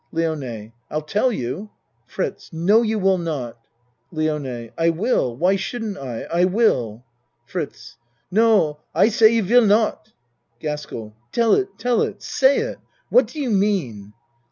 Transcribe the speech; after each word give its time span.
LIONE 0.11 0.73
I'll 0.89 1.03
tell 1.03 1.31
you 1.31 1.69
FRITZ 2.07 2.49
No, 2.53 2.81
you 2.81 2.97
will 2.97 3.19
not. 3.19 3.59
LIONE 4.11 4.71
I 4.75 4.89
will. 4.89 5.35
Why 5.37 5.55
shouldn't 5.55 5.95
I? 5.95 6.23
I 6.23 6.43
will. 6.45 7.05
FRITZ 7.45 7.97
No, 8.31 8.79
I 8.95 9.09
say 9.09 9.31
you 9.35 9.43
will 9.45 9.63
not. 9.67 10.11
GASKELL 10.59 11.13
Tell 11.31 11.53
it 11.53 11.77
tell 11.77 12.01
it! 12.01 12.23
Say 12.23 12.57
it. 12.61 12.79
What 13.09 13.27
do 13.27 13.39
you 13.39 13.51
mean? 13.51 14.13